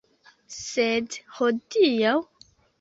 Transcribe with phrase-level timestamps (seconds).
[0.59, 2.19] Sed hodiaŭ?